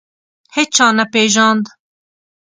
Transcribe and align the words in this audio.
هیچا 0.55 0.87
نه 0.97 1.05
پېژاند. 1.13 1.65